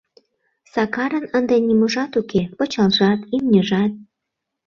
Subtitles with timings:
[0.73, 3.91] Сакарын ынде ниможат уке: пычалжат, имньыжат...